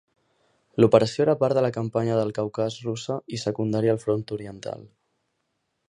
L'operació 0.83 1.25
era 1.25 1.35
part 1.43 1.59
de 1.59 1.63
la 1.65 1.71
Campanya 1.75 2.17
del 2.21 2.33
Caucas 2.39 2.79
russa 2.87 3.19
i 3.37 3.43
secundària 3.45 3.95
al 3.97 4.01
Front 4.07 4.27
Oriental. 4.39 4.83